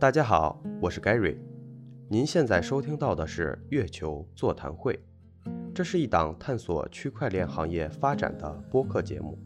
[0.00, 1.36] 大家好，我是 Gary。
[2.08, 4.98] 您现在收听到的是月球座谈会，
[5.74, 9.38] 这是一档探索区块链行业发展的播客节目。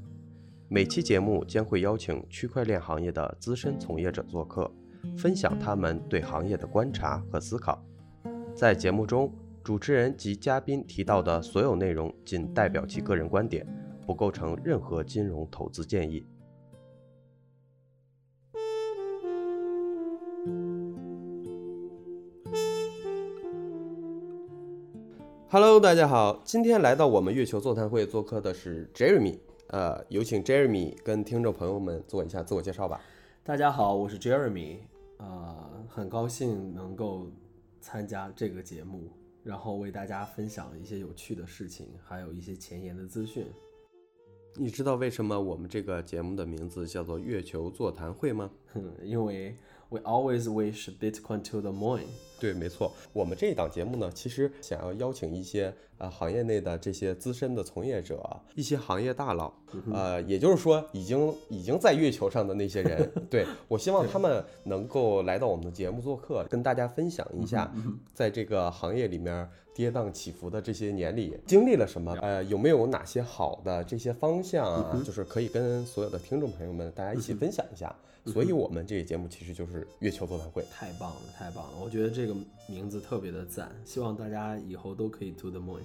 [0.69, 4.71] 每期节目将会邀请区块链行业的资深从业者做客，
[5.19, 7.85] 分享他们对行业的观察和思考。
[8.55, 9.35] 在节目中，
[9.65, 13.67] 主持人及嘉宾提到的所有内容仅代表其个人观点，
[14.07, 16.25] 不构成任何金融投资建议。
[25.55, 33.01] Hello，大家好，今天来到我们月球座谈会做客的是 Jeremy，呃，有请 Jeremy 跟听众朋友们做一下自我介绍吧。
[33.45, 34.79] 大家好，我是 Jeremy，
[35.19, 35.57] 呃，
[35.89, 37.29] 很高兴能够
[37.81, 39.09] 参加这个节目，
[39.45, 43.47] 然后为大家分享一些有趣的事情，还有一些前沿的资讯。
[44.57, 48.51] 你知道为什么我们这个节目的名字叫做月球座谈会吗？
[49.05, 49.57] 因为
[49.91, 52.01] We always wish Bitcoin to the moon。
[52.45, 52.93] 对，没错。
[53.15, 58.23] 我们这一档节目呢，其实想要邀请一些呃行业内的这些资深的从业者，
[58.55, 59.51] 一些行业大佬，
[59.91, 63.11] 呃，也就是说已经已经在月球上的那些人。
[63.31, 67.73] 对我希望他们能够来到我们的节目做客，跟大家分享一下，
[68.13, 77.97] 在这个行业里面跌宕起伏的这些年里经历了什么，呃，有没有哪些好的这些方向啊，就是可以跟所有的听众朋友们大家一起分享一下。
[78.27, 80.65] 所以，我们这个节目其实就是月球座谈会。
[80.73, 81.73] 太棒了，太棒了！
[81.79, 82.33] 我觉得这个
[82.69, 85.83] 名字特别的赞，希望大家以后都可以 to the moon。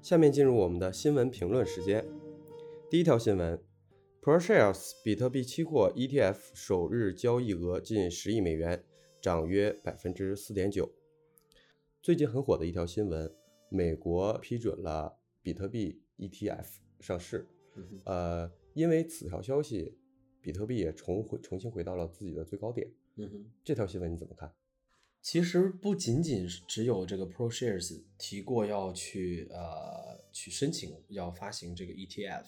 [0.00, 2.04] 下面进入我们的新闻评论时间。
[2.88, 3.62] 第一条新闻
[4.22, 8.84] ：ProShares 比特币期货 ETF 首日交易额近十亿美元，
[9.20, 10.90] 涨约百分之四点九。
[12.02, 13.32] 最近很火的一条新闻，
[13.68, 15.16] 美国批准了。
[15.42, 16.66] 比特币 ETF
[17.00, 17.48] 上市，
[18.04, 19.98] 呃，因为此条消息，
[20.40, 22.90] 比特币也重回重新回到了自己的最高点。
[23.16, 24.52] 嗯哼，这条新闻你怎么看？
[25.22, 32.46] 其实不仅仅是只有这个 ProShares 提过要去呃去申请要发行这个 ETF，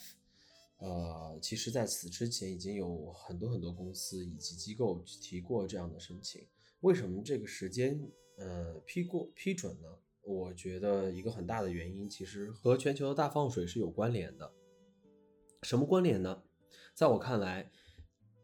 [0.79, 6.47] 呃，其实在此之前已经有很多很多公司以及机构提过这样的申请。
[6.81, 8.01] 为什么这个时间
[8.39, 9.89] 呃批过批准呢？
[10.23, 14.51] 我觉得一个很大的原因，其实和全球的大放水是有关联的。
[15.63, 16.43] 什么关联呢？
[16.93, 17.71] 在我看来，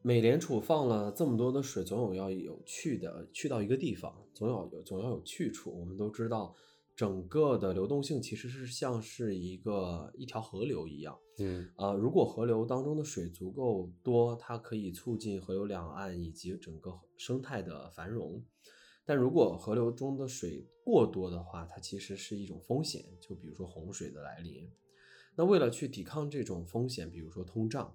[0.02, 5.76] 美联储放了这么多的水，总有要有去的，去到一个地方，总要有总要有去处。
[5.76, 6.54] 我们都知道，
[6.94, 11.18] 整个的流动性其实是像是一个一条河流一样。
[11.38, 18.40] 嗯，呃，如果河流当中的水足够多，它可以促进河流两岸以及整个生态的繁荣。
[19.04, 24.70] 但如果河流中的水过多的话，它其实是一种风险，就比如说洪水的来临。
[25.38, 27.94] 那为了去抵抗这种风险，比如说通胀，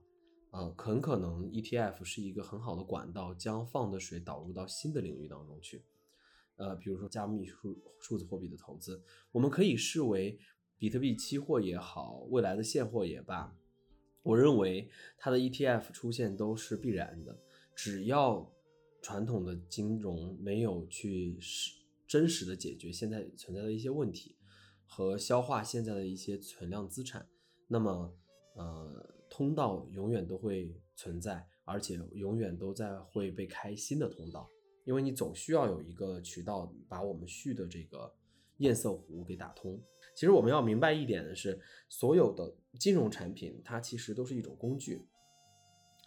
[0.52, 5.84] 啊，很可能 ETF 是一个很好的管道，将放的水导入到新的领域当中去。
[6.56, 10.40] 呃，比如说加密数数字货币的投资，我们可以视为
[10.78, 13.54] 比特币期货也好，未来的现货也罢，
[14.22, 17.38] 我认为它的 ETF 出现都是必然的，
[17.76, 18.50] 只要。
[19.06, 21.74] 传统的金融没有去实
[22.08, 24.38] 真实的解决现在存在的一些问题
[24.88, 27.28] 和消化现在的一些存量资产，
[27.68, 28.14] 那么
[28.56, 34.50] 呃通道永远都会存在，而且永远都在会被开新的通道，
[34.86, 38.14] 因为你总需要有一个渠道把我们续的这个
[38.58, 39.82] 堰塞湖给打通。
[40.16, 41.60] 其实我们要明白一点的是，
[41.90, 45.02] 所有的金融产品它其实都是一种工具，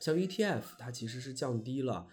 [0.00, 2.06] 像 ETF 它其实是降低了。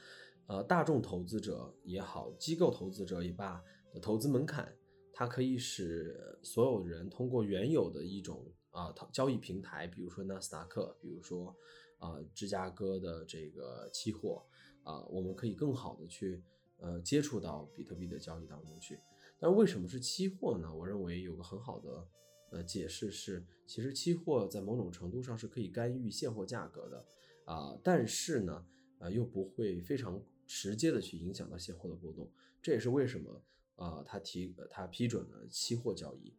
[0.48, 4.76] 呃，大众投资者也好，机构投资者也罢，的投资门槛，
[5.14, 11.56] 它可以使所有人通过原有的一种啊交易平台，比如说纳斯达克，比如说
[11.98, 14.44] 啊芝加哥的这个期货
[14.84, 16.44] 啊，我们可以更好的去
[16.80, 19.00] 呃接触到比特币的交易当中去。
[19.40, 20.70] 但为什么是期货呢？
[20.76, 22.08] 我认为有个很好的
[22.52, 27.06] 呃解释是，其实期货在某种程度上是可以干预现货价格的
[27.46, 28.66] 啊，但是呢，
[29.00, 30.22] 呃又不会非常。
[30.46, 32.30] 直接的去影响到现货的波动，
[32.62, 33.42] 这也是为什么
[33.78, 36.36] 啊，他提他批准了期货交易，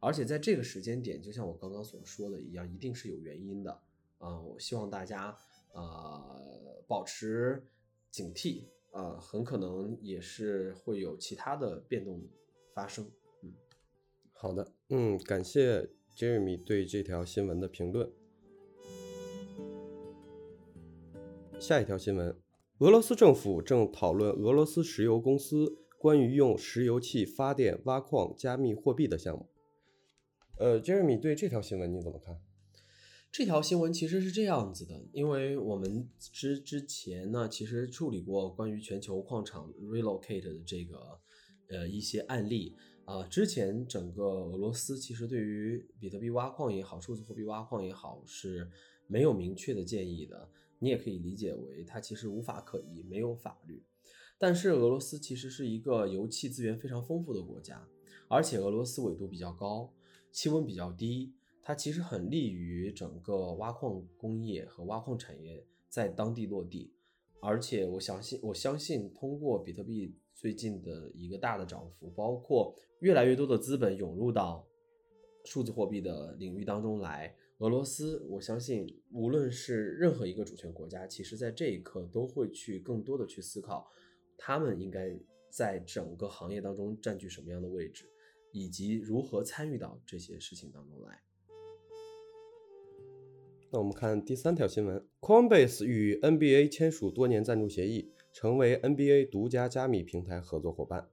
[0.00, 3.80] 而且在这个时间点，就像我刚刚所说的一样，一定是有原因的
[4.18, 4.40] 啊。
[4.40, 5.36] 我希望大家
[5.72, 6.36] 啊
[6.86, 7.62] 保持
[8.10, 12.20] 警惕啊，很可能也是会有其他的变动
[12.72, 13.10] 发生。
[13.42, 13.52] 嗯，
[14.32, 18.10] 好的，嗯，感谢 Jeremy 对这条新闻的评论。
[21.58, 22.40] 下一条新闻。
[22.78, 29.48] 俄罗斯政府正讨论俄罗斯石油公司关于用石油气发电、挖矿、加密货币的项目。
[30.58, 32.36] 呃，Jeremy 对这条新闻你怎么看？
[33.30, 41.20] 这条新闻其实是这样子的，因为我们之之前呢，其实处理过关于全球矿场 relocate 的这个
[41.68, 48.68] 呃一些案例啊、之前整个俄罗斯其实对于比特币挖矿也好，数字货币挖矿也好是
[49.06, 50.50] 没有明确的建议的，
[50.80, 53.80] 你也可以理解为它其实无法可依，没有法律。
[54.36, 57.88] 但是俄罗斯其实是一个油气资源非常丰富的国家，
[58.28, 59.90] 而且俄罗斯纬度比较高，
[60.30, 61.32] 气温比较低，
[61.62, 66.92] 它其实很利于整个挖矿工业和挖矿产业在当地落地。
[67.40, 74.66] 而且我相信，我相信通过比特币最近的一个大的涨幅，包括越来越多的资本涌入到
[75.44, 83.88] 数字货币的领域当中来，俄罗斯，我相信无论是任何一个主权国家，其实在这一刻都会去更多的去思考，
[84.36, 85.16] 他们应该
[85.48, 88.04] 在整个行业当中占据什么样的位置，
[88.52, 91.22] 以及如何参与到这些事情当中来。
[93.70, 101.10] 那我们看第三条新闻：Coinbase 与 NBA 签署多年赞助协议，成为 NBA 独家加密平台合作伙伴。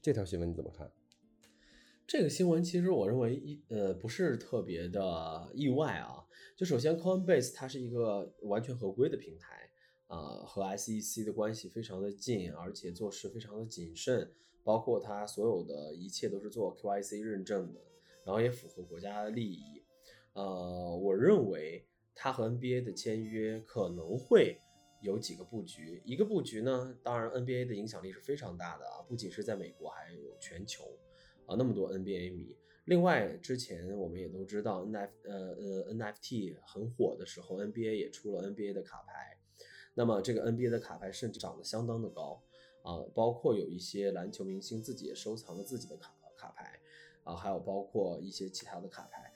[0.00, 0.90] 这条新闻你怎么看？
[2.04, 6.26] 这个新闻其实我认为一呃不是特别的意外啊。
[6.56, 9.70] 就首先，Coinbase 它是一个完全合规的平台，
[10.08, 14.32] 啊、和 SEC 的关系非常的近，而且做事非常的谨慎，
[14.64, 17.80] 包括它所有的一切都是做 KYC 认证的，
[18.24, 19.82] 然后也符合国家的利益。
[20.34, 24.58] 呃，我认为它和 NBA 的签约可能会
[25.02, 26.00] 有几个布局。
[26.04, 30.84] 一个布局呢，当然 NBA 的影响力是非常大的啊，不仅是在美国，还有全球
[31.46, 32.56] 啊，那么多 NBA 迷。
[32.86, 39.38] 另外，之前我们也都知道 NF 呃呃 NFT 很火的时候，NBA 也出了 NBA 的卡牌。
[39.94, 42.42] 那么这个 NBA 的卡牌甚至涨得相当的高
[42.82, 46.78] 啊，包括有一些篮球明星自己也收藏了自己的卡卡牌
[47.24, 49.32] 啊，还有包括一些其他的卡牌。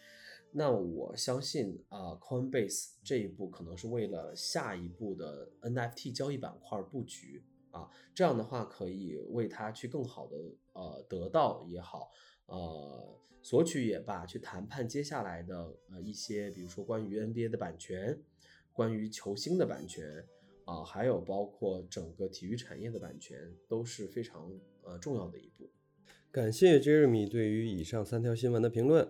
[0.52, 10.36] 那我相信啊，Coinbase 这一步可能是为了下一步的 NFT 交易板块布局啊，这样的话可以为它去更好的
[10.72, 12.10] 呃得到也好，
[12.46, 18.18] 呃索取也罢，去谈判接下来的呃一些，比如说关于 NBA 的版权，
[18.72, 20.26] 关于球星的版权
[20.66, 24.52] 啊，还有包括整个体育产业的版权，都是非常
[24.82, 25.70] 呃重要的一步。
[26.30, 29.08] 感谢 Jeremy 对于以上三条新闻的评论。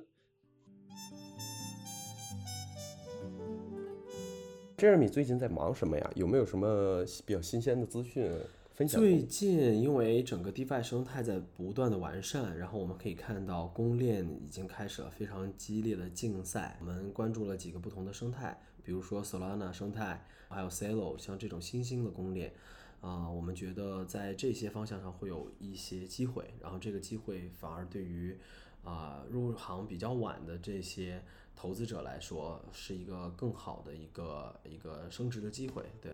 [4.76, 6.12] Jeremy 最近在忙什么呀？
[6.14, 8.30] 有没有什么比较新鲜的资讯
[8.74, 9.00] 分享？
[9.00, 16.76] 最近因为整个 DeFi 生态在不断的完善，然后我们可以看到公链已经开始了非常激烈的竞赛。
[16.80, 22.52] 我们关注了几个不同的生态，比如说 Solana 生态，还有 Celo，像这种新兴的公链。
[23.00, 28.38] 啊、我们觉得在这些方向上会有一些机会，然后这个机会反而对于
[28.84, 31.20] 啊、入行比较晚的这些
[31.56, 35.82] 投资者来说，是一个更好的一个一个升值的机会。
[36.00, 36.12] 对。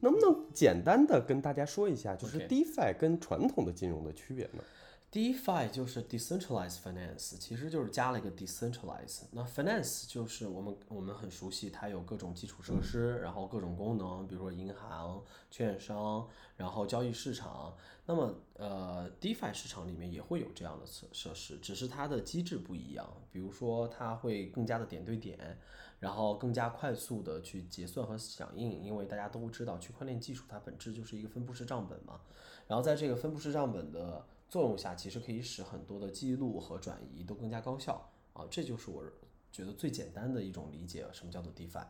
[0.00, 4.64] 能不能简单的跟大家说一下，就是 DeFi 跟传统的金融的区别呢？
[5.12, 9.24] DeFi 就是 decentralized finance，其实就是加了一个 decentralized。
[9.32, 16.26] 那 finance 就是我们我们很熟悉，它有各种基础设施，然后各种功能，比如说银行、券商，
[16.56, 17.76] 然后交易市场。
[18.06, 23.06] 那么呃，DeFi 市场里面也会有这样的设设施，只是它的机制不一样。
[23.30, 25.58] 比如说，它会更加的点对点，
[26.00, 32.18] 然后更加快速的去结算和响应，因为大家都知道区块链技术它本质就是一个分布式账本嘛。
[32.66, 39.02] 然后在这个分布式账本的作用下，其实可以使很多的记录和转移都更加高效啊，这就是我
[39.50, 41.82] 觉得最简单的一种理解，什么叫做 DeFi。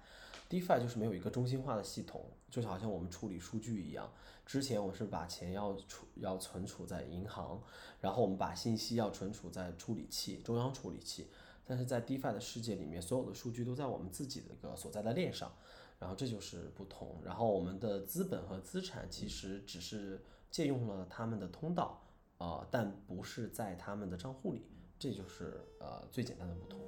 [0.49, 4.09] DeFi 就是没有一个中心化的系统，就好像我们处理数据一样。
[4.47, 7.61] 之前我是把钱要储要存储在银行，
[8.01, 11.27] 然后我们把信息要存储在处理器中央处理器，
[11.65, 15.53] 但是在 DeFi 的世界里面，所有的数据都在我们自己的一个所在的链上，
[15.99, 17.21] 然后这就是不同。
[17.25, 22.02] 然后我们的资本和资产其实只是借用了他们的通道，
[22.43, 24.67] 呃，但不是在他们的账户里，
[24.99, 26.81] 这就是呃最简单的不同。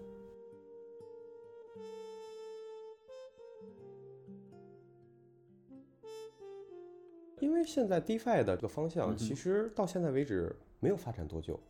[7.39, 11.61] 因为现在 DeFi 的这个方向，其实到现在为止没有发展多久，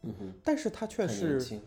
[0.42, 1.60] 但是它却是，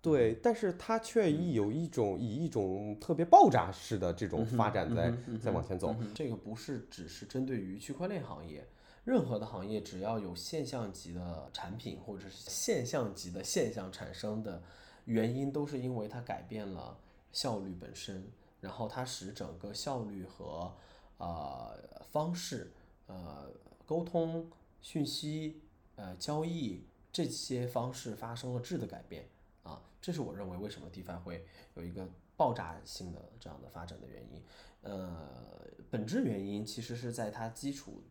[0.00, 5.12] 对，但是它却以有一种以一种特别爆炸式的这种发展在
[5.42, 5.92] 在往前走。
[5.98, 8.64] 嗯这个不是只是针对于区块链行业，
[9.04, 14.62] 任何的行业只要有现象级的产品或者是现象级的现象产生的
[15.04, 16.98] 原因，都是因为它改变了
[17.30, 18.26] 效率本身，
[18.60, 20.74] 然后它使整个效率和
[21.18, 21.78] 呃
[22.10, 22.72] 方式、
[23.06, 23.50] 呃
[23.84, 25.60] 沟通、讯息、
[25.96, 26.82] 呃交易
[27.12, 29.28] 这些方式发生了质的改变
[29.62, 34.42] 啊，这是我认为为什么 DeFi 会有一个爆炸性的这样的发展的原因。
[34.80, 35.28] 呃，
[35.90, 38.02] 本质原因其实是在它基础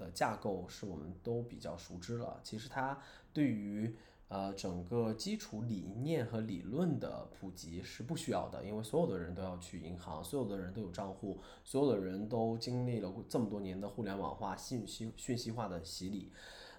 [0.00, 2.40] 的架构是我们都比较熟知了。
[2.42, 2.98] 其实它
[3.32, 3.94] 对于
[4.28, 16.32] 呃整个基础理念和理论的普及是不需要的，因为所有的人都要去银行，所有的人都有账户，所有的人都经历了这么多年的互联网化、信息讯息化的洗礼。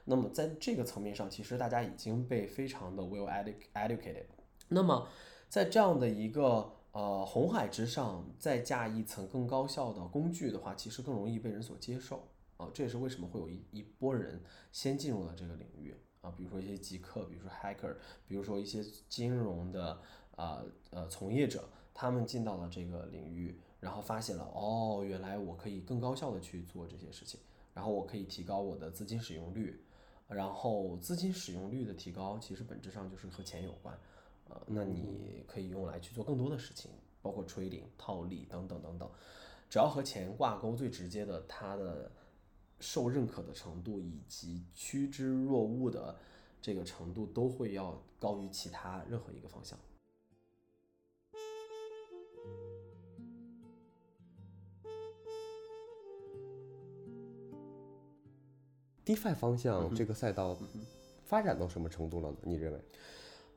[0.06, 3.30] 那么在这个层面上，其实大家已经被非常的 well
[3.76, 4.26] educated。
[4.68, 5.08] 那么
[5.48, 12.28] 在这样的一个呃红海之上，再架一层更高效的工具的话，其实更容易被人所接受
[12.62, 12.70] 啊。
[12.74, 14.42] 这也是为什么会有一一波人
[14.72, 17.96] 先进入了这个领域啊，比如说一些极客，比如说 hacker，
[18.28, 20.00] 比如说一些金融的
[20.36, 27.40] 啊呃从业者，他们进到了这个领域，然后发现了哦，原来我可以更高效的去做这些事情，
[27.74, 29.84] 然后我可以提高我的资金使用率。
[30.28, 33.94] 然后资金使用率的提高，其实本质上就是和钱有关，
[34.48, 36.90] 呃，那你可以用来去做更多的事情，
[37.22, 39.12] 包括 trading、套利等等等等，
[39.70, 42.10] 只要和钱挂钩，最直接的，它的
[42.82, 46.18] 受认可的程度以及趋之若鹜的
[46.62, 49.80] 这个程度，都会要高于其他任何一个方向。
[59.04, 60.58] DeFi 方向这个赛道
[61.24, 62.38] 发展到什么程度了呢？
[62.44, 62.80] 你认为？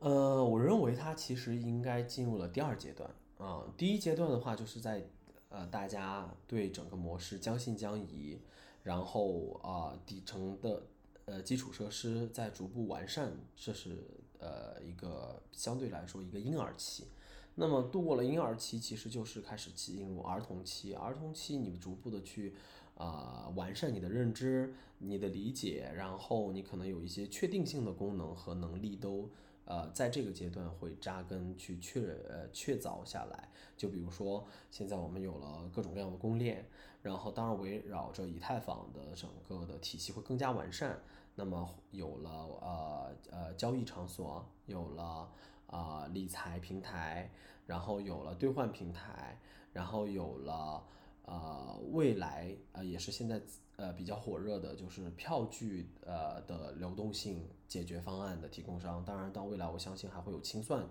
[0.01, 3.63] 呃，我认为它其实应该进入了第二阶段啊。
[3.77, 5.07] 第一阶段的话，就是在
[5.51, 8.41] 呃大家对整个模式将信将疑，
[8.85, 10.85] 然后啊底层的
[11.25, 13.99] 呃基础设施在逐步完善，这是
[14.39, 17.09] 呃一个相对来说一个婴儿期。
[17.57, 20.95] 那么度过了婴儿期，其实就是开始进入儿童期。
[20.95, 22.55] 儿童期你逐步的去。
[22.97, 29.29] 啊，完善你的认知、你的理解，然后你可能有一些确定性的功能和能力都
[29.65, 33.49] 呃在这个阶段会扎根去确呃确凿下来。
[33.77, 36.65] 就比如说，现在我们有了各种各样的公链，
[37.03, 40.99] 然后当然围绕着以太坊的整个的体系会更加完善。
[41.35, 42.31] 那么有了
[42.61, 45.29] 呃呃交易场所，有了
[45.67, 47.31] 啊理财平台，
[47.67, 49.39] 然后有了兑换平台，
[49.73, 50.85] 然后有了。
[51.27, 53.41] 呃，未来呃也是现在
[53.77, 59.05] 呃比较火热的，就是票据呃的流动性解决方案的提供商。
[59.05, 60.87] 当然，到未来我相信还会有清算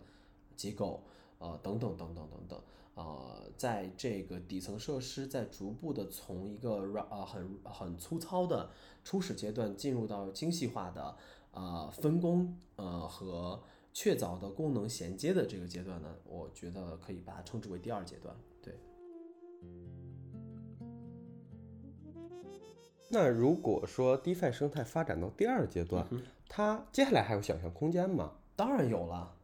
[0.56, 1.04] 机构，
[1.40, 2.62] 呃等等等等等等。
[2.96, 8.70] 呃，在这个底层设施在逐步的从一个软呃很很粗糙的
[9.04, 11.18] 初始阶段进入到精细化的
[11.54, 13.63] 呃分工呃和
[13.94, 18.36] 确凿的功能衔接的这个阶段呢，我觉得可以把它称之为第二阶段。
[23.10, 26.08] 那如果说 DeFi 生态发展到第二阶段，
[26.50, 28.34] 它接下来还有想象空间吗？
[28.56, 29.36] 当然有了。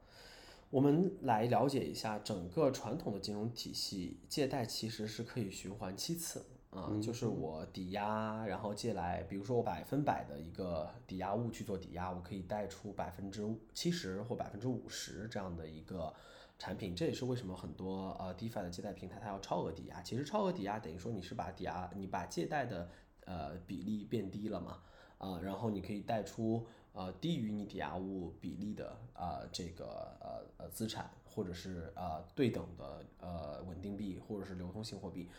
[0.71, 16.13] 我们来了解一下整个传统的金融体系，借贷其实是可以循环七次啊，就是我抵押，然后借来，比如说我百分百的一个抵押物去做抵押，我可以贷出百分之七十或百分之五十这样的一个
[16.59, 16.95] 产品。
[16.95, 19.99] 这也是为什么很多呃 DeFi 的借贷平台它要超额抵押。
[20.03, 22.87] 其实超额抵押等于说你是把抵押，你把借贷的
[23.29, 24.79] 呃，比例变低了嘛？
[25.19, 29.85] 啊，然后你可以贷出呃低于你抵押物比例的啊这个
[30.19, 35.29] 呃呃资产，或者是呃对等的呃稳定币，或者是流通性货币。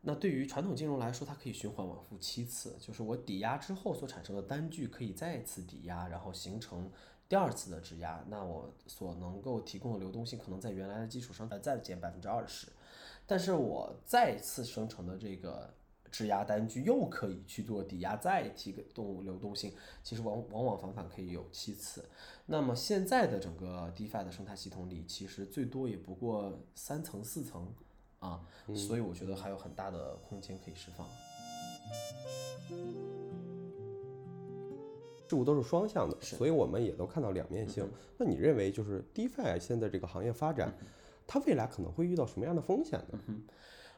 [0.00, 6.90] 那对于传统金融来说，它可以循环往复七次，就是我抵押之后所产生的单据可以再次抵押，然后形成
[7.28, 8.24] 第二次的质押。
[8.28, 12.66] 那我所能够提供的流动性可能在原来的基础上再再减百分之二十，
[13.24, 15.72] 但是我再次生成的这个。
[16.10, 22.04] 质押单据又可以去做抵押，再提个动物流动性，其实往往往返返可以有七次。
[22.46, 27.72] 那么现在的整个 DeFi 的生态系统里，其实最多也不过三层四层
[28.18, 31.06] 啊，所以我觉得还有很大的空间可以释放。
[35.28, 37.88] 事物都是双向的，所以我们也都看到两面性。
[38.18, 40.74] 那你认为就是 DeFi 现在这个行业发展，
[41.24, 43.20] 它未来可能会遇到什么样的风险呢？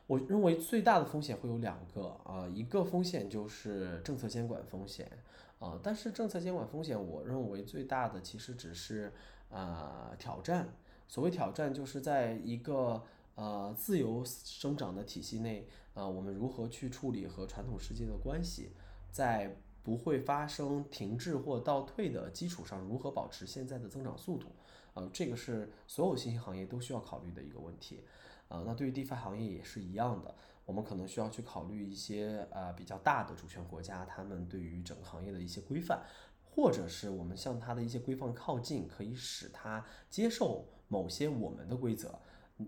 [0.06, 5.10] 我认为最大的风险会有两个啊，一个风险就是政策监管风险
[5.58, 9.12] 啊，但是政策监管风险，我认为最大的其实只是
[9.50, 10.68] 啊挑战。
[11.08, 13.02] 所谓挑战，就是在一个
[13.36, 18.72] 呃自由生长的体系内啊，我们如何去处理和传统世界的关系，
[19.10, 24.48] 在不会发生停滞或倒退的基础上，如何保持现在的增长速度
[24.94, 25.08] 啊？
[25.12, 28.04] 这个是所有新兴行业都需要考虑的一个问题。
[28.52, 30.34] 啊，那对于 DeFi 行业也是一样的，
[30.66, 36.02] 我们可能需要去考虑一些呃比较大的主权国家，他们对于整个行业的一些规范，
[36.44, 42.20] 或者是我们向它的一些规范靠近，可以使它接受某些我们的规则，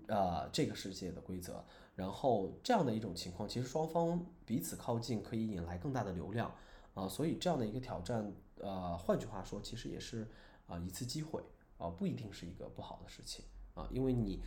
[0.08, 1.62] 呃，这个世界的规则。
[1.94, 6.52] 然后这样的一种情况，其实双方彼此靠近，可以引来更大的流量
[6.94, 7.06] 啊。
[7.06, 10.26] 所以这样的一个挑战，呃，换句话说，其实也是
[10.66, 11.40] 啊一次机会
[11.76, 13.86] 啊，不一定是一个不好的事情啊。
[13.92, 14.40] 因为你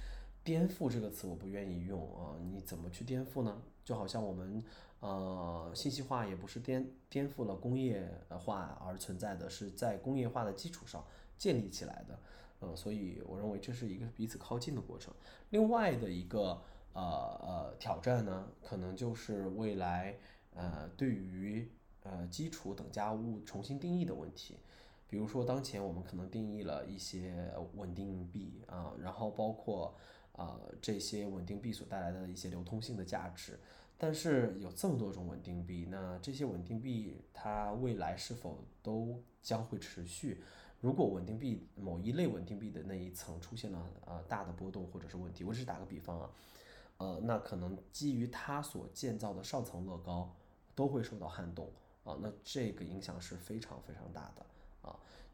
[0.48, 2.40] 颠覆这个词，我不愿意用啊。
[2.40, 3.62] 你怎么去颠覆呢？
[3.84, 4.64] 就好像我们
[5.02, 11.04] 呃信息化也不是颠颠覆了工业化而存在的，是在工业化的基础上
[11.38, 12.18] 建立起来的。
[12.62, 15.14] 嗯，所以我认为这是一个彼此靠近的过程。
[15.50, 16.62] 另外的一个。
[16.94, 20.18] 呃呃，挑战呢，可能就是未来
[20.56, 21.70] 呃对于
[22.02, 24.58] 呃基础等价物重新定义的问题。
[25.08, 29.94] 比如说，当前我们可能定义了一些稳定币啊，然后包括
[30.38, 33.60] 啊这些稳定币所带来的一些流通性的价值。
[33.98, 40.42] 但是有这么多种稳定币，那这些稳定币它未来是否都将会持续？
[40.80, 46.30] 如果稳定币某一类稳定币的那一层出现了呃大的波动或者是问题，我只是打个比方啊。
[46.98, 50.36] 呃，那可能基于它所建造的上层乐高
[50.76, 51.72] 都会受到撼动
[52.04, 54.46] 啊，那这个影响是非常非常大的，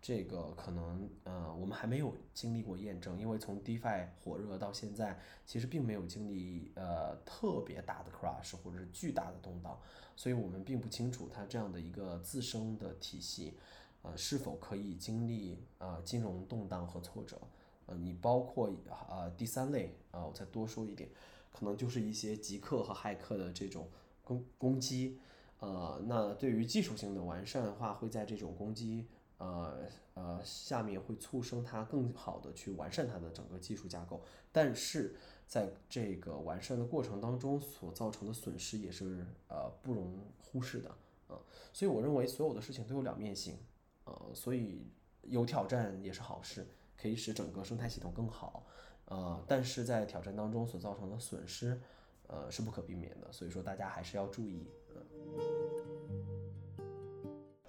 [0.04, 9.80] 这个可能呃我们还没有经历过验证，因为从 DeFi 火热到现在，其实并没有经历呃特别大的 crash 或者是巨大的动荡，
[10.18, 13.54] 所以我们并不清楚它这样的一个自身的体系
[14.02, 17.40] 呃是否可以经历呃金融动荡和挫折，
[17.86, 18.70] 呃，你包括
[19.10, 21.10] 呃第三类啊，我再多说一点。
[21.56, 23.88] 可能就是一些极客和骇客的这种
[24.24, 25.20] 攻攻击，
[25.60, 29.06] 呃，那对于技术性的完善的话，会在这种攻击，
[29.38, 34.22] 呃呃下面会促生它更好的去完善它的整个技术架构，
[34.52, 35.16] 但是
[35.48, 40.90] 在这个完善的过程当中所造成的损失也是呃不容忽视的，
[41.28, 41.38] 啊，
[41.72, 43.58] 所以我认为所有的事情都有两面性，
[44.06, 44.88] 呃，所以
[45.24, 46.66] 有挑战也是好事，
[46.98, 48.66] 可以使整个生态系统更好。
[49.06, 51.80] 呃，但是在挑战当中所造成的损失，
[52.28, 54.66] 呃，是不可避免的，所以说大家还是要注意。
[54.96, 55.83] 嗯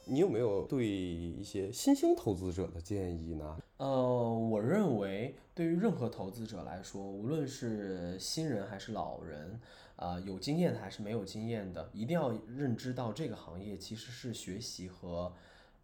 [0.06, 3.58] 你有没有对一些新兴投资者的建议呢？
[3.78, 3.86] 呃，
[4.32, 9.60] 我认为对于任何投资者来说，无论是新人还是老人，
[9.96, 15.32] 啊，有经验的还是没有经验的，一定要认知到这个行业其实是学习和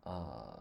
[0.05, 0.59] 啊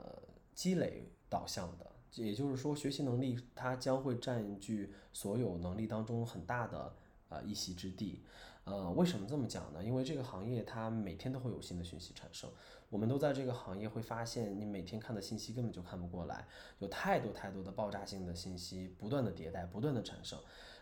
[0.54, 1.86] 积累导向的。
[2.15, 6.93] 也就是说，学习能力它将会占据所有能力当中很大的
[7.30, 8.22] 呃一席之地。
[8.65, 9.84] 呃，为什么这么讲呢？
[9.84, 12.50] 因为这个行业它每天都会有新的讯息产生，
[12.89, 16.47] 我们都在这个行业会发现，你每天看的信息根本就看不过来，
[16.80, 20.39] 有太多太多的爆炸性的信息不断的迭代，不断的产生。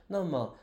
[0.08, 0.56] 那么，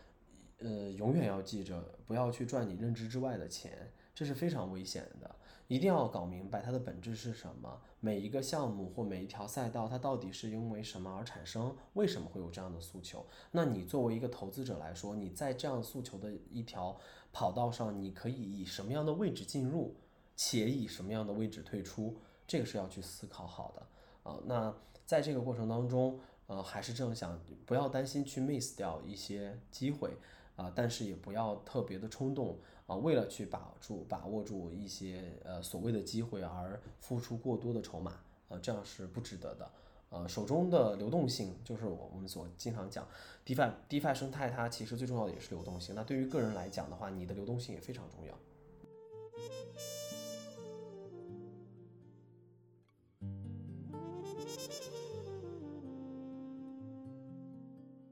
[0.58, 5.36] 呃，永远要记着，不要去赚你认知之外的钱，这是非常危险的。
[5.66, 11.74] 一定要搞明白它的本质是什么，每一个项目或每一条赛道，它到底是因为什么而产生？
[11.94, 13.26] 为什么会有这样的诉求？
[13.50, 16.98] 那你作为一个投资者来说，你在这样诉求的一条
[17.32, 19.96] 跑道上，你可以以什么样的位置进入，
[20.36, 22.16] 且以什么样的位置退出？
[22.46, 24.38] 这个是要去思考好的啊。
[24.44, 24.74] 那
[25.06, 30.10] 在这个过程当中，呃，还是这样想，不要担心去 miss 掉一些机会
[30.56, 32.58] 啊，但是也不要特别的冲动。
[32.86, 39.70] 啊，为了去把住、把握住一些呃所谓的机会而付出过多的筹码，呃，这样是不值得的。
[40.10, 43.08] 呃，手中的流动性就是我们所经常讲
[43.46, 45.94] ，DeFi DeFi 生态它其实最重要的也是流动性。
[45.94, 48.38] 那对于个人来讲的话，你的流动性也非常重要。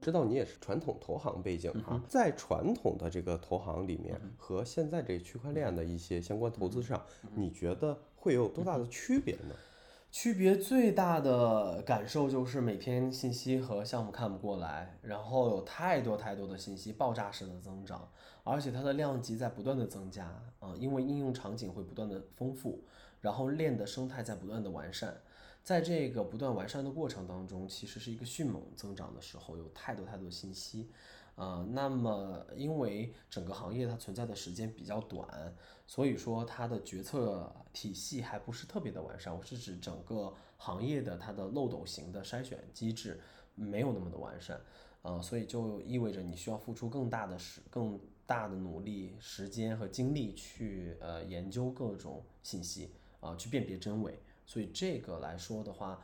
[0.02, 7.00] 知道你也是传统投行背景啊，在传统的这个投行里面和现在这区块链的一些相关投资上，
[7.36, 9.54] 你觉得会有多大的区别呢？
[10.10, 18.06] 区别最大的感受就是每天信息和项目看不过来，然后有太多太多的信息，爆炸式的增长，
[18.44, 20.26] 而且它的量级在不断的增加
[20.58, 22.84] 啊，因为应用场景会不断的丰富，
[23.22, 25.16] 然后链的生态在不断的完善。
[25.62, 30.90] 在这个不断完善的过程当中，其实是一个迅猛增长的时候，有太多太多信息，
[31.36, 35.54] 啊，那么因为整个行业它存在的时间比较短，
[35.86, 39.32] 所以说它的决策体系还不是特别的完善。
[39.32, 43.20] 我是指整个行业的它的漏斗型的筛选机制
[43.54, 44.60] 没有那么的完善，
[45.02, 54.18] 啊，所以就意味着你需要付出更大的时、更大的努力、时间和精力去呃研究各种信息，啊，去辨别真伪。
[54.52, 55.98] 所以这个来说的话，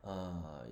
[0.00, 0.66] 呃，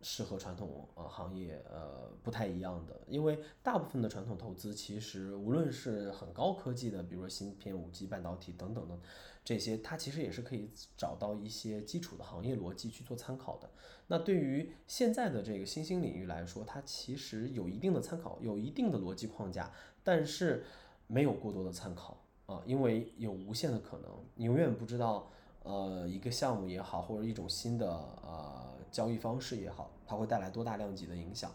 [0.00, 8.98] 是和传统呃行业呃不太一样的，因为大部分的传统投资其实无论是很高科技的，比如说芯片、五 G、半导体等等的
[9.44, 13.68] 这些，它其实也是可以找到一些基础的行业逻辑去做参考的。
[14.06, 19.70] 那对于现在的这个新兴领域来说，它其实有一定的参考，有一定的逻辑框架，
[20.02, 20.64] 但是
[21.08, 25.30] 没有过多的参考啊，因为有无限的可能，你永远不知道。
[25.64, 31.50] 呃，一个项目也好，或者一种新的呃交易方式也好，它会带来多大量级的影响？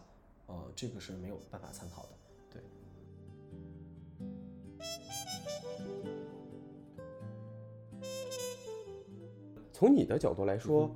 [0.46, 2.08] 呃，这个是没有办法参考的。
[2.52, 2.62] 对。
[9.72, 10.90] 从你的角度来说，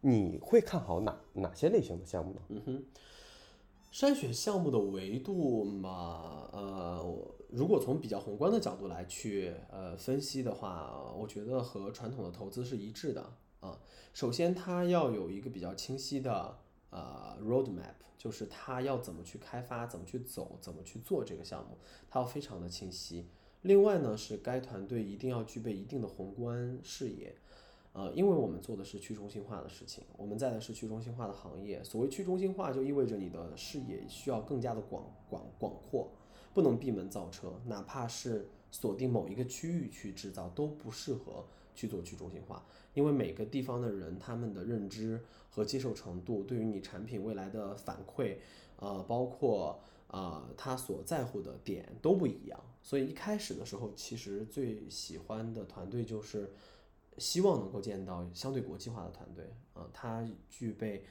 [0.00, 2.40] 你会看好哪哪些类型的项目呢？
[2.48, 2.84] 嗯哼。
[3.90, 7.16] 筛选项目的维度嘛，呃，
[7.48, 13.80] 如果从比较宏观的角度来去呃分析的话，我觉得和传统的投资是一致的啊。
[14.12, 16.58] 首先，它要有一个比较清晰的
[16.90, 21.78] 呃 roadmap，就是它要怎么去开发、怎么去走、怎么去做这个项目，
[22.10, 23.26] 它要非常的清晰。
[23.62, 27.34] 另外呢，是该团队一定要具备一定的宏观视野。
[27.94, 31.82] 呃，因为我们做的是去中心化的事情，我们在的是去中心化的行业。
[31.82, 36.08] 所谓去中心化，就意味着你的视野需要更加的广广广阔，
[36.54, 37.60] 不能闭门造车。
[37.66, 42.64] 哪怕是锁定某一个区域去制造，都不适合去做去中心化。
[42.94, 45.20] 因为每个地方的人，他们的认知
[45.50, 48.36] 和接受程度，对于你产品未来的反馈，
[48.76, 52.60] 呃，包括啊他所在乎的点都不一样。
[52.80, 56.52] 所以一开始的时候，其实最喜欢的团队就是。
[57.18, 61.04] 希望能够见到相对国际化的团队，啊，它具备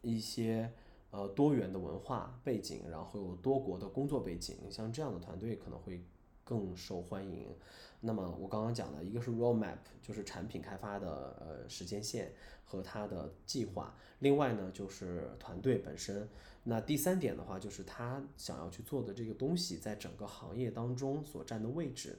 [0.00, 0.72] 一些
[1.10, 6.04] 呃多元的文化背景，然后有多国的工作背景，像这样的团队可能会
[6.44, 7.54] 更受欢迎。
[8.00, 12.32] 那么我刚刚讲的一个是 roadmap，就是产品开发的呃时间线
[12.64, 16.28] 和它的计划，另外呢就是团队本身。
[16.64, 22.18] 那第三点的话，就是他想要去做的这个东西，在整个行业当中所占的位置，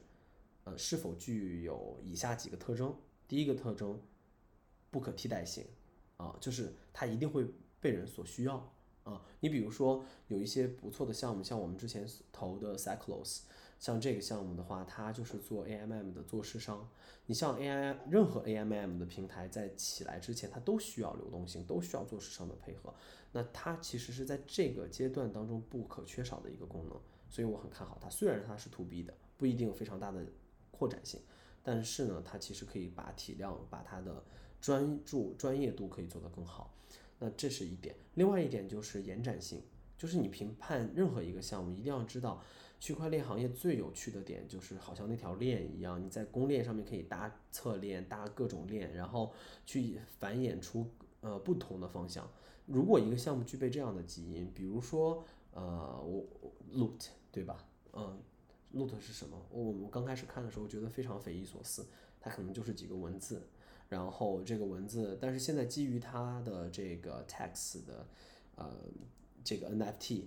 [0.66, 2.94] 呃，是否具有以下几个特征。
[3.34, 4.00] 第一个特征，
[4.92, 5.66] 不可替代性，
[6.18, 7.44] 啊，就是它一定会
[7.80, 8.72] 被人所需要
[9.06, 9.20] 啊。
[9.40, 13.40] 你比如说有一些不错的项目，像我们之前投的 Cyclos，
[13.80, 16.88] 像这个项目的话，它就是做 AMM 的做市商。
[17.26, 22.94] 你像 AI 任何 AMM 的平台在起来之前，它都需要流动性，都需要做市商的配合。
[23.32, 28.08] 那它其实是在这个阶段当中不可缺少的一个功能，所以我很看好它。
[28.12, 30.24] 虽然它是 To B 的，不一定有非常大的
[30.70, 31.20] 扩展性。
[31.64, 34.22] 但是呢，它其实可以把体量、把它的
[34.60, 36.76] 专注、专业度可以做得更好。
[37.20, 37.96] 那这是一点。
[38.16, 39.62] 另外一点就是延展性，
[39.98, 42.44] 就是你评判任何一个项目，一定要知道
[42.82, 49.32] 区块链行业最有趣的点就是好像那条链一样，你在公链上面可以搭侧链、搭各种链，然后
[49.66, 50.86] 去繁衍出
[51.22, 52.30] 呃不同的方向。
[52.66, 55.24] 如果一个项目具备这样的基因，比如说
[55.54, 56.26] 呃我
[56.74, 57.66] loot 对吧？
[57.94, 58.22] 嗯。
[58.74, 59.38] Loot 是什么？
[59.52, 61.86] 我我刚开始看的时候觉得非常匪夷所思，
[62.20, 63.44] 它可能就是几个文字，
[63.88, 68.08] 然后这个文字，但是现在基于它的这个 text 的
[68.56, 68.76] 呃
[69.44, 70.24] 这个 NFT，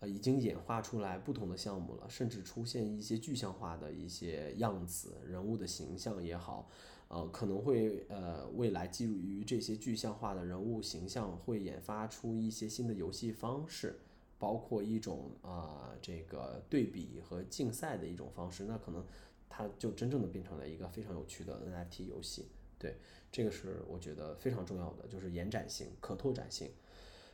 [0.00, 6.70] 呃已经演化出来不同的项目了，甚至出现一些具象化的一些样子，人物的形象也好，
[7.08, 13.98] 呃可能会呃未来基于这些具象化的人物形象会研发出一些新的游戏方式。
[14.40, 19.04] 包括一种啊，这个对比和竞赛的一种方式，那可能
[19.50, 22.48] 它就真正的变成了一个非常有趣的 NFT 游戏。
[22.78, 22.96] 对，
[23.30, 26.70] 这个是我觉得非常重要的，就是延展性、可拓展性。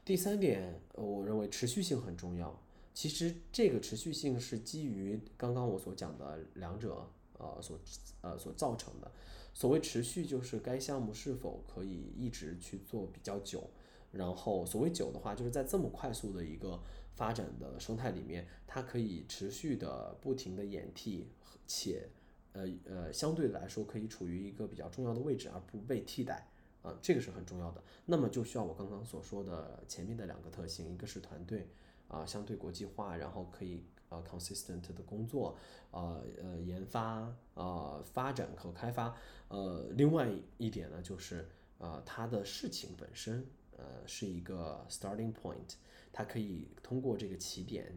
[0.04, 2.60] 第三点，我认为持续性很重要。
[2.92, 7.78] 其实这个持续性是基于刚刚我所讲的两者呃所
[8.22, 9.12] 呃所造成的。
[9.54, 13.70] 所谓持续，就是该项目是否可以一直去做比较久。
[14.12, 16.80] 然后所谓久的话，就是在这么快速的一个
[17.14, 21.28] 发展的生态里面，它可以持续的不停的演替，
[21.66, 22.08] 且
[22.52, 26.48] 呃呃相对来说可以处于一个比较重要的位置而不被替代
[26.82, 27.82] 啊，这个是很重要的。
[28.06, 31.68] 那么就需要我刚刚所说的前面的两个特性，一个是团队
[32.08, 35.58] 啊相对国际化，然后可以呃 consistent 的工作，
[35.90, 39.14] 呃呃研发啊发展和开发，
[39.48, 41.46] 呃另外一点呢就是
[41.78, 43.46] 呃它的事情本身。
[43.76, 45.74] 呃，是一个 starting point，
[46.12, 47.92] 它可以通过这个起点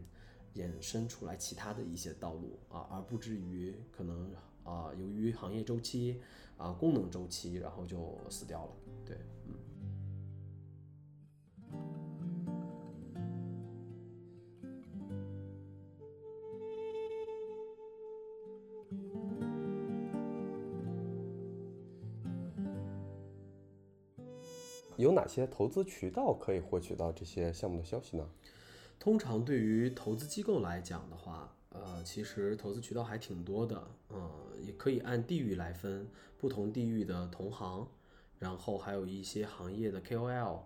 [0.54, 4.32] 衍生出来其他的一些道路啊，而不至于可能
[4.64, 6.20] 啊，由于行业周期
[6.56, 8.72] 啊、功能周期，然后就死掉了。
[9.06, 9.16] 对，
[9.46, 9.69] 嗯。
[25.00, 28.28] 有哪些投资渠道可以获取到这些项目的消息呢？
[28.98, 34.30] 通常对于投资机构来讲的话，呃，其实投资渠道还挺多的，嗯，
[34.62, 37.88] 也可以按地域来分，不同地域的同行，
[38.38, 40.60] 然后还有一些行业的 KOL，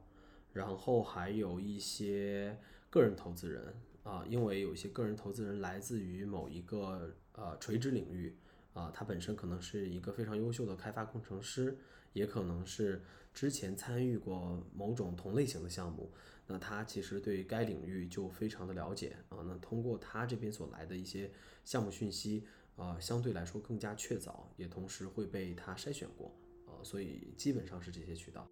[0.52, 2.58] 然后还有一些
[2.90, 8.36] 个人投资人啊，因为有些个人投资人来自于某一个呃垂直领域
[8.72, 11.78] 啊，他本身可能是一个非常优秀的开发工程师，
[12.14, 16.10] 也可能是之前参与过某种同类型的项目。
[16.46, 21.30] 那他其实对该领域就非常的了解啊，那通过他这边所来的一些
[21.64, 22.44] 项目讯息
[22.76, 26.34] 啊，相对来说更加确凿，也同时会被他筛选过
[26.66, 28.46] 啊，所以基本上是这些渠道。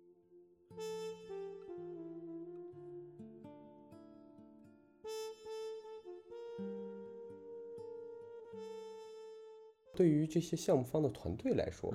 [9.94, 11.92] 对于这些项目方的团队来说，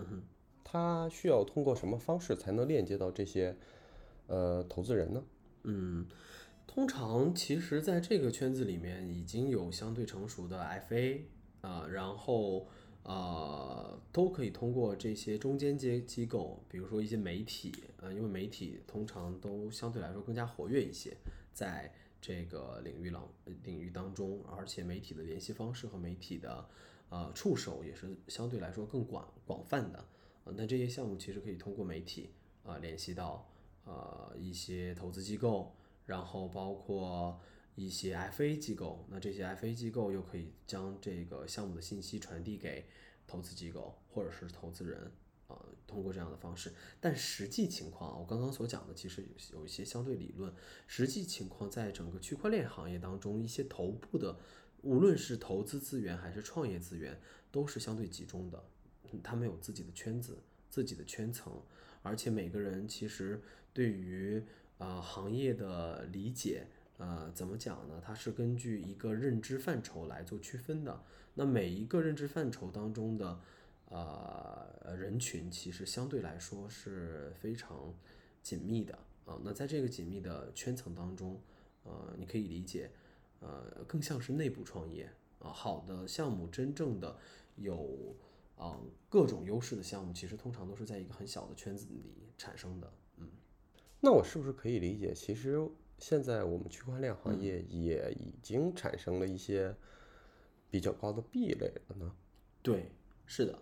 [0.70, 3.56] 他需要通过什么方式才能链接到这些
[4.28, 5.24] 呃投资人呢？
[5.64, 6.06] 嗯，
[6.68, 11.22] 通常其实在这个圈子里面已经有相对成熟的 FA
[11.62, 12.68] 啊，然后
[13.04, 21.16] 呃都可以通过这些中间阶机构，比如说一些媒体，呃，因为媒体通常都相对来说更加活跃一些，
[21.54, 23.26] 在这个领域朗
[23.64, 26.68] 领域当中，而且媒体的联系方式和媒体的
[27.08, 30.04] 呃触手也是相对来说更广广泛的，
[30.56, 32.30] 那这些项目其实可以通过媒体
[32.64, 33.50] 啊联系到。
[33.90, 35.74] 呃，一些投资机构，
[36.06, 37.40] 然后包括
[37.74, 42.86] 一些 FA 机构，那这些 FA 机构又可以将这个项目的信息传递给
[43.26, 45.10] 投资机构或者是投资人，
[45.48, 45.58] 呃，
[45.88, 46.74] 通过这样的方式。
[47.00, 50.54] 但实际情况啊，我刚刚所讲的其实有有一些相对理论，
[50.86, 54.38] 实际情况在整个区块链行业当中，一些头部的，
[54.82, 57.18] 无论是投资资源还是创业资源，
[57.54, 58.62] 都是相对集中的，
[59.24, 60.38] 他们有自己的圈子、
[60.70, 61.62] 自己的圈层，
[62.02, 63.42] 而且每个人其实。
[63.74, 64.44] 对于
[64.80, 66.66] 呃行业的理解，
[66.98, 68.02] 呃怎么讲呢？
[68.04, 71.04] 它是根据一个认知范畴来做区分的。
[71.36, 73.40] 那每一个认知范畴当中的
[73.90, 77.94] 呃人群，其实相对来说是非常
[78.42, 79.40] 紧密的啊。
[79.44, 81.40] 那在这个紧密的圈层当中，
[81.84, 82.90] 呃，你可以理解，
[83.40, 85.52] 呃，更像是内部创业啊。
[85.52, 87.16] 好的项目，真正的
[87.58, 88.16] 有
[88.58, 92.04] 啊各种优势的项目，其实通常都是在一个很小的圈子里
[92.38, 92.92] 产生的。
[93.20, 93.30] 嗯
[94.00, 95.60] 那我是不是可以理解，其实
[95.98, 99.76] 现在我们区块链行业也已经产生了一些
[100.70, 102.16] 比较高的壁垒了呢？
[102.62, 102.92] 对，
[103.26, 103.60] 是的，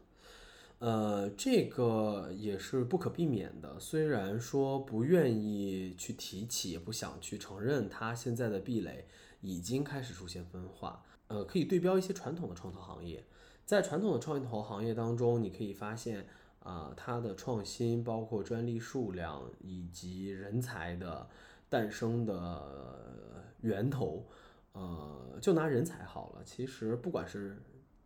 [0.79, 3.79] 呃，这个也是不可避免的。
[3.79, 9.05] 虽然说不愿意去提起，也不想去承认，它现在的壁垒
[9.39, 11.05] 已经开始出现分化。
[11.27, 13.23] 呃，可以对标一些传统的创投行业，
[13.65, 16.25] 在传统的创投行业当中，你可以发现。
[16.65, 21.29] 啊，它的创新包括专利数量以及人才的
[21.69, 24.25] 诞生的源头，
[24.71, 26.43] 呃，就拿人才好了。
[26.43, 27.61] 其实不管是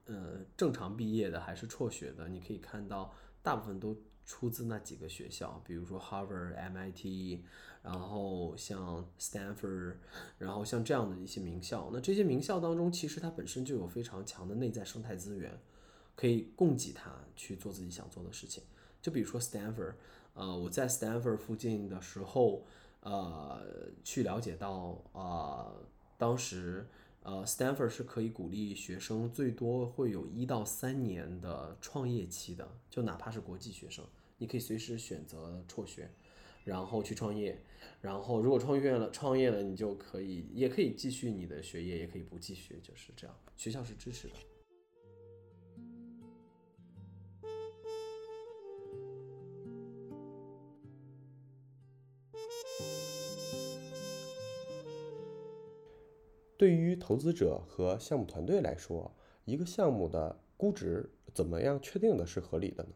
[0.08, 3.96] 呃正常毕业的还是辍学的，你可以看到大部分都
[4.26, 7.40] 出自那几个学校，比如说 Harvard、MIT，
[7.82, 9.96] 然后像 Stanford，
[10.38, 11.90] 然后像这样的一些名校。
[11.94, 15.58] 那这些名校当中，其实它本身就有非常强的内在生态资源。
[16.16, 18.62] 可以供给他去做自己想做的事情，
[19.02, 19.94] 就比如说 Stanford，
[20.34, 22.66] 呃，我在 Stanford 附近的时候，
[23.00, 23.62] 呃，
[24.04, 25.74] 去了解到，呃，
[26.18, 26.86] 当时，
[27.24, 34.04] 呃，Stanford 是可以鼓励学生最多会有一到三年的创业期的，就哪怕是国际学生，
[34.38, 36.12] 你可以随时选择辍学，
[36.64, 37.58] 然后去创业，
[38.02, 44.34] 然后如果创业了，创业了你就可以，也可以继续你的学业，也可以不继续，就是这样，学校是支持的。
[56.58, 62.90] 对于投资者和项目团队来说，一个项目的估值怎么样确定的是合理的呢？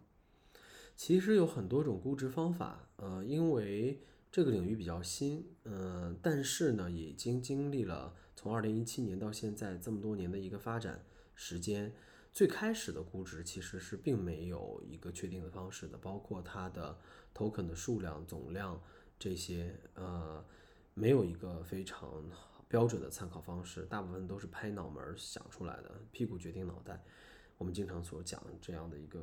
[0.96, 4.02] 其实有很多种估值方法，呃，因为
[4.32, 11.04] 这个领域比较新，嗯，但是呢，已经经历了从二零一七年到现在这么多年的一个发展
[11.36, 11.94] 时间。
[12.32, 16.98] 最开始的估值其实是并没有一个确定的方式的，包括它的
[17.34, 18.82] token 的数量、总量
[19.20, 20.44] 这些，呃，
[20.94, 22.24] 没有一个非常。
[22.70, 27.04] 标准的参考方式，大部分都是拍脑门想出来的，屁股决定脑袋。
[27.60, 29.22] 我们经常所讲这样的一个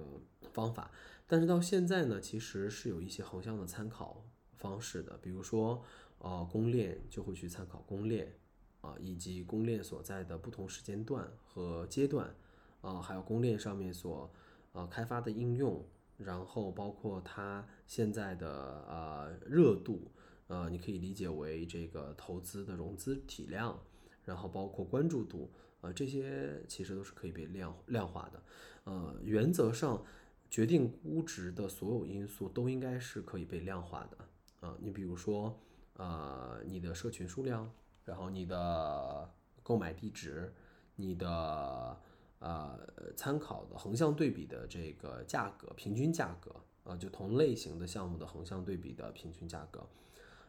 [0.52, 0.88] 方法，
[1.31, 4.25] 但是到现在呢，其实是有一些横向的参考
[4.57, 5.81] 方式的，比如说，
[6.19, 8.35] 呃，公链就会去参考公链，
[8.81, 12.35] 啊，以及公链所在的不同时间段和阶段，
[12.81, 14.29] 啊，还有公链上面所
[14.73, 18.49] 呃开发的应用，然后包括它现在的
[18.88, 20.11] 呃热度，
[20.49, 23.81] 呃，你可以理解为这个投资的融资体量，
[24.25, 25.49] 然后包括关注度，
[25.81, 28.43] 呃，这些其实都是可以被量量化的。
[28.85, 30.03] 呃，原则上
[30.50, 34.18] 决定估值的所有因素都应该是可以被量化的。
[34.66, 35.56] 啊，你比如说，
[35.94, 37.72] 呃，你的社群数量，
[38.04, 39.32] 然后你的
[39.62, 40.52] 购买地址，
[40.96, 41.96] 你的
[42.40, 42.78] 呃
[43.16, 49.86] 参考的横向对比的这个价格，平均价格，啊，就同类型的项目的横向对比的平均价格，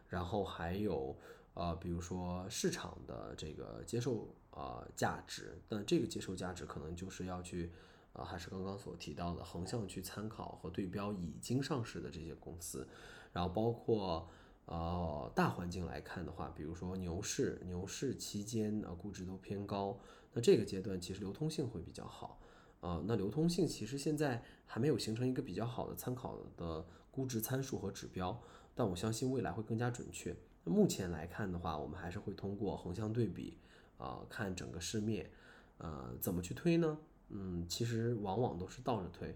[0.08, 1.16] 然后还有
[1.54, 7.70] 呃，比如说市场的这个接受呃价值，那这个接受价值可能就是要去。
[8.12, 12.86] 啊，还是刚刚所提到的横向去参考和对标已经上市的这些公司，
[13.32, 14.28] 然后包括
[14.66, 19.98] 呃大环境来看的话，比如说牛市，牛市期间啊估值都偏高，
[20.32, 22.38] 那这个阶段其实流通性会比较好，
[22.80, 28.38] 啊，那流通性其实现在还没有形成一个比较好的参考的估值参数和指标，
[28.74, 30.36] 但我相信未来会更加准确。
[30.64, 33.58] 目前来看的话，我们还是会通过横向对比
[33.96, 35.30] 啊看整个市面，
[35.78, 36.98] 呃，怎么去推呢？
[37.34, 39.34] 嗯，其实往往都是倒着推，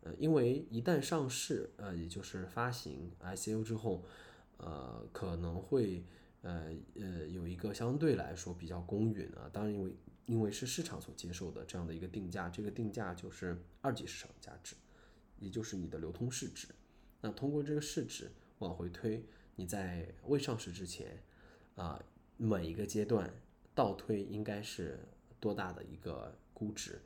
[0.00, 4.02] 呃，因为一旦上市，呃，也就是发行 ICO 之后，
[4.56, 6.02] 呃，可能会
[6.40, 14.74] 呃呃有一个相对来说比较公允啊，当然因为因为是市场所接受的这样的一个定价，这个定价就是二级市场价值，
[15.38, 16.68] 也就是你的流通市值。
[17.20, 18.30] 那通过这个市值
[18.60, 19.22] 往回推，
[19.56, 21.22] 你在未上市之前，
[21.74, 22.02] 啊，
[22.38, 23.30] 每一个阶段
[23.74, 24.98] 倒推应该是
[25.38, 27.02] 多大的一个估值？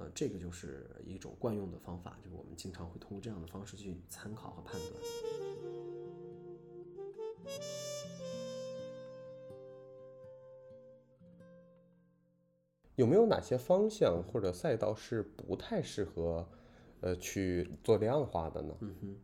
[0.00, 5.02] 呃，这个就是一种惯用的方法，就是我们经常会通过这样的方式去参考和判断。
[12.96, 16.48] 有没有哪些方向或者赛道是不太适合，
[17.02, 18.74] 呃，去做量化的呢？
[18.80, 19.16] 嗯哼，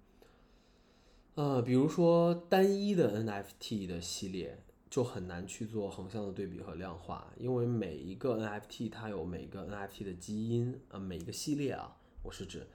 [1.36, 4.58] 呃，比如说单一的 NFT 的系列。
[4.88, 12.66] 就很难去做横向的对比和量化，因为每一个 NFT 它有每个 NFT 的基因啊，每一个系列啊，我是指，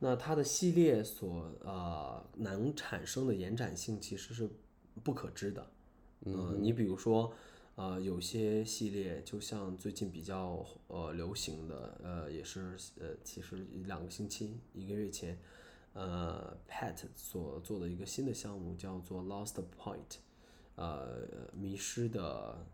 [0.00, 4.50] 那它的系列所呃能产生的延展性其实是
[5.04, 5.70] 不可知的。
[6.24, 7.32] 嗯，你比如说
[7.76, 15.38] 呃有些系列，就像最近比较呃流行的呃也是呃其实两个星期一个月前，
[15.92, 20.18] 呃 Pat 所做的一个新的项目叫做 Lost Point。
[20.74, 22.66] 呃，迷失的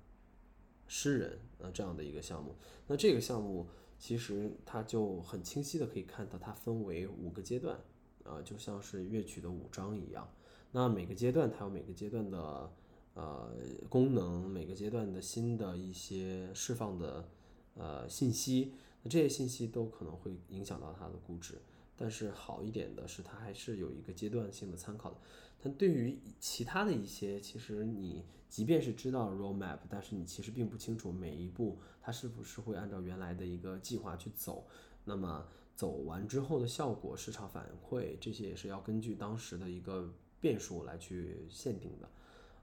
[0.87, 2.55] 诗人，呃，这样的一个项目。
[2.87, 3.67] 那这个项目
[3.99, 7.79] 其实它就很清晰的可以看到，它分为五个阶段，
[8.25, 10.31] 啊，就像是乐曲的五章一样。
[10.71, 12.73] 那每个阶段它有每个阶段的
[13.15, 13.51] 呃
[13.89, 17.29] 功能，每个阶段的新的一些释放的
[17.75, 21.59] 呃信息，那这些信息都可能会影响到它的估值。
[22.01, 25.17] 但是好一点的是，它还是有一个阶段性的参考的。
[25.61, 34.69] 但对于其他的一些，其实你即便是知道 roadmap，但是你其实并不清楚每一步它是不是会按照原来的一个计划去走。
[35.05, 42.09] 那么走完之后的效果、市场反馈这些也是要根据当时的一个变数来去限定的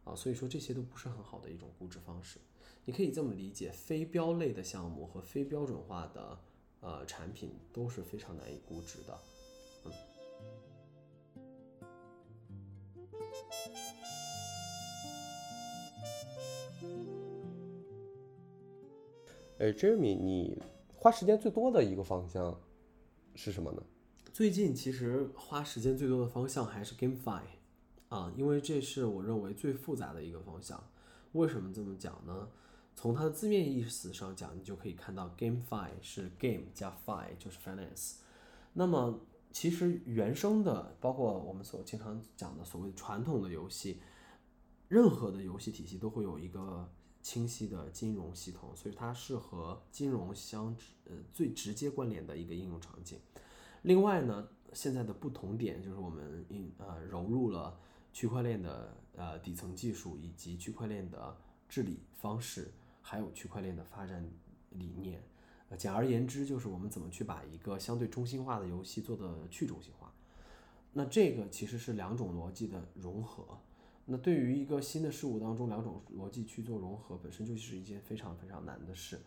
[0.05, 0.15] 啊。
[0.15, 2.39] 所以说这些都不是很好的一种估值方式。
[2.85, 6.39] 你可以这么理解，非标类的项目和非标准化的
[6.85, 9.19] 呃产品都是非常难以估值的。
[19.57, 20.61] 哎，Jeremy，你
[20.93, 22.61] 花时间最多的一个方向
[23.33, 23.81] 是什么呢？
[24.31, 27.41] 最近其实花时间最多的方向还是 GameFi，
[28.09, 30.83] 啊，因为这是我认为最复杂的一个方向。
[31.31, 32.47] 为什么这么讲呢？
[32.95, 38.15] 从它的字面意思上讲，你就可以看到 GameFi 是 Game 加 Fi 就是 Finance。
[38.73, 39.19] 那么
[39.51, 43.99] 其实原生的，包括我们所经常讲的所谓传统的游戏，
[44.87, 46.89] 任何的游戏体系都会有一个。
[47.25, 50.67] 清晰的金融系统，所以它是和金融相
[51.05, 53.19] 呃最直接关联的一个应用场景。
[53.81, 57.79] 另外呢，现在的不同点就是我们应呃融入了
[58.13, 61.35] 区块链的呃底层技术，以及区块链的
[61.67, 62.71] 治理方式，
[63.07, 64.27] 还有区块链的发展
[64.71, 65.21] 理念。
[65.69, 70.11] 呃，简而言之，就是我们怎么去把一个相对中心化的游戏做的去中心化。
[70.91, 73.45] 那这个其实是两种逻辑的融合。
[74.05, 79.19] 那对于一个新的事物当中，两种逻辑去做融合，本身就是一件非常非常难的事，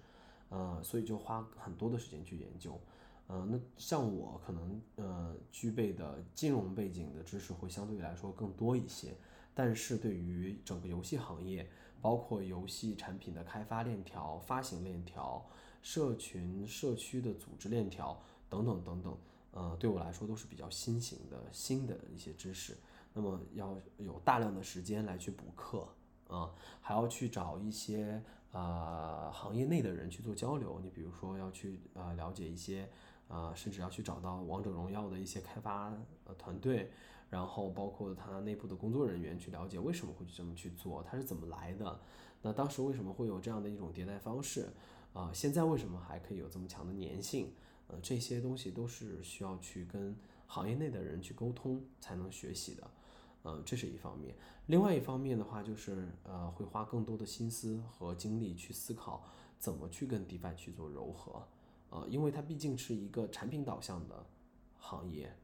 [0.49, 2.81] 呃，所以就花很多的时间去研究，
[3.29, 9.17] 呃，那像我可能呃具备的金融背景的知识会相对来说更多一些，
[9.59, 11.69] 但是对于整个游戏行业，
[12.01, 15.45] 包括游戏产品的开发链条、发行链条、
[15.83, 19.19] 社群社区的组织链条等等等等。
[19.51, 22.79] 呃，对我来说都是比较新型的新的一些知识。
[23.13, 25.89] 那么要有大量的时间来去补课
[26.29, 30.79] 啊，还要去找一些啊行业内的人去做交流。
[30.81, 32.89] 你比如说要去啊了解一些
[33.27, 35.93] 啊，甚至要去找到王者荣耀的一些开发
[36.27, 36.93] 呃团队，
[37.31, 42.01] 然后包括他内部的工作人员去了解为什么会去这么去做，它是怎么来的。
[42.43, 44.69] 那当时为什么会有这样的一种迭代方式
[45.13, 45.31] 啊？
[45.33, 47.53] 现在为什么还可以有这么强的粘性？
[47.89, 50.15] 呃，这些东西都是需要去跟
[50.47, 52.91] 行业内的人去沟通才能学习的。
[53.43, 54.35] 呃，这是一方面。
[54.67, 59.25] 另外一方面的话，就是呃，会花更多的心思和精力去思考
[59.59, 61.43] 怎么去跟 DeFi 去做柔合。
[61.91, 64.27] 呃，因为它毕竟是一个产品导向的
[64.79, 65.35] 行业，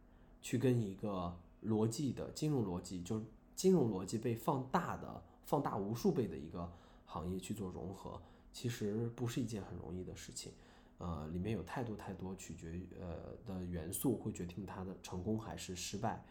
[0.42, 6.70] 去跟一个逻辑的金融逻辑，就是金融逻辑被放大的、放大无数倍的一个
[7.06, 8.20] 行业去做融合，
[8.52, 10.52] 其实不是一件很容易的事情。
[10.98, 16.24] 呃，里面有太多太多取决于呃的元素，会决定它的成功还是失败。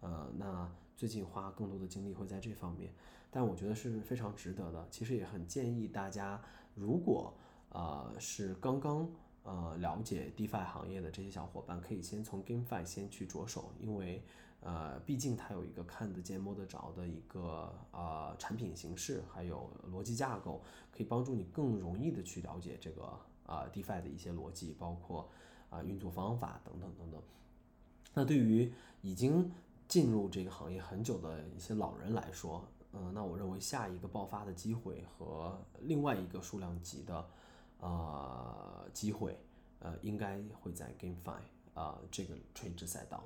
[0.00, 2.92] 呃，那最近花更多的精力会在这方面，
[3.30, 4.86] 但我觉得是非常值得的。
[4.90, 6.40] 其实也很建议大家，
[6.74, 7.32] 如果
[7.70, 9.08] 呃是刚刚
[9.44, 14.22] 呃了解 DeFi 行业的这些小伙伴，可以先从 GameFi 先去着手，因为
[14.60, 23.04] 呃毕竟它有一个看得见摸得着的一个呃产品形式，还有逻辑架构，可以帮助你更容易的去了解这个
[23.46, 25.28] 啊 DeFi 的一些逻辑，包括
[25.70, 27.22] 啊运作方法等等等等。
[28.14, 29.50] 那对于已经
[29.86, 37.26] 进入这个行业很久的一些老人来说，嗯，那我认为下一个爆发的机会和另外一个数量级的，
[37.78, 39.38] 呃，机会，
[39.78, 41.38] 呃，应该会在 GameFi
[41.74, 43.22] 啊这个垂直赛道。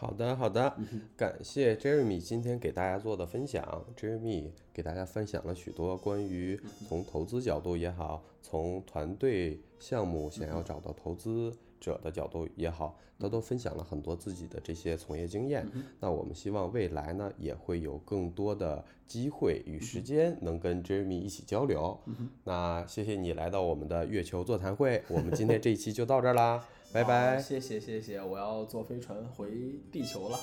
[0.00, 0.74] 好的，好的，
[1.14, 3.84] 感谢 Jeremy 今天给大家做的分享。
[3.94, 11.54] Jeremy 给大家分享了许多关于从投资角度也好，从团队项目想要找到投资。
[11.80, 15.66] 者的角度也好，他都分享了很多自己的这些从业经验。
[15.98, 21.98] 那我们希望未来呢，也会有更多的机会与时间能跟 Jeremy 一起交流。
[22.44, 26.62] 那谢谢你来到我们的月球座谈会，我们今天这一期就到这儿啦，
[26.92, 27.38] 拜拜。
[27.38, 29.48] 谢谢谢谢，我要坐飞船回
[29.92, 30.38] 地球了，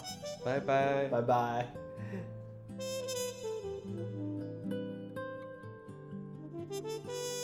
[0.45, 1.67] 拜拜拜拜。